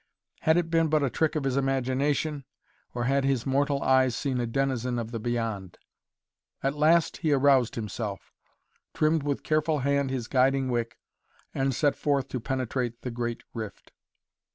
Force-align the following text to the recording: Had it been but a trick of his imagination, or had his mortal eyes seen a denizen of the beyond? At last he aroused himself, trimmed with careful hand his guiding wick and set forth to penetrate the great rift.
Had 0.39 0.57
it 0.57 0.71
been 0.71 0.87
but 0.87 1.03
a 1.03 1.11
trick 1.11 1.35
of 1.35 1.43
his 1.43 1.55
imagination, 1.55 2.43
or 2.95 3.03
had 3.03 3.23
his 3.23 3.45
mortal 3.45 3.83
eyes 3.83 4.15
seen 4.15 4.39
a 4.39 4.47
denizen 4.47 4.97
of 4.97 5.11
the 5.11 5.19
beyond? 5.19 5.77
At 6.63 6.73
last 6.73 7.17
he 7.17 7.31
aroused 7.31 7.75
himself, 7.75 8.31
trimmed 8.95 9.21
with 9.21 9.43
careful 9.43 9.81
hand 9.81 10.09
his 10.09 10.27
guiding 10.27 10.69
wick 10.71 10.97
and 11.53 11.75
set 11.75 11.95
forth 11.95 12.29
to 12.29 12.39
penetrate 12.39 13.03
the 13.03 13.11
great 13.11 13.43
rift. 13.53 13.91